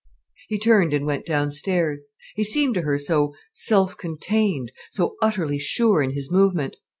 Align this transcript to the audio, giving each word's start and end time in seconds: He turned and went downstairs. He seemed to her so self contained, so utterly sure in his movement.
He 0.47 0.57
turned 0.57 0.93
and 0.95 1.05
went 1.05 1.27
downstairs. 1.27 2.09
He 2.33 2.43
seemed 2.43 2.73
to 2.73 2.81
her 2.81 2.97
so 2.97 3.35
self 3.53 3.95
contained, 3.95 4.71
so 4.89 5.15
utterly 5.21 5.59
sure 5.59 6.01
in 6.01 6.13
his 6.15 6.31
movement. 6.31 6.77